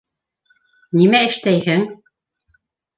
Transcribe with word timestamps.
Нимә 1.01 1.21
эштәйһең... 1.29 1.87